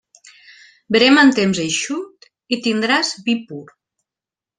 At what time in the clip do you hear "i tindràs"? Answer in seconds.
2.57-3.13